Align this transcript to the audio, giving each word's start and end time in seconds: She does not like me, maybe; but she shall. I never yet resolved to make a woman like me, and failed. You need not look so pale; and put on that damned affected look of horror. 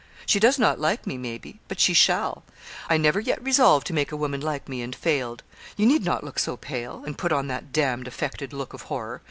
She 0.25 0.39
does 0.39 0.57
not 0.57 0.79
like 0.79 1.05
me, 1.05 1.15
maybe; 1.15 1.59
but 1.67 1.79
she 1.79 1.93
shall. 1.93 2.43
I 2.89 2.97
never 2.97 3.19
yet 3.19 3.39
resolved 3.43 3.85
to 3.85 3.93
make 3.93 4.11
a 4.11 4.17
woman 4.17 4.41
like 4.41 4.67
me, 4.67 4.81
and 4.81 4.95
failed. 4.95 5.43
You 5.77 5.85
need 5.85 6.03
not 6.03 6.23
look 6.23 6.39
so 6.39 6.57
pale; 6.57 7.03
and 7.05 7.15
put 7.15 7.31
on 7.31 7.45
that 7.49 7.71
damned 7.71 8.07
affected 8.07 8.51
look 8.51 8.73
of 8.73 8.81
horror. 8.89 9.19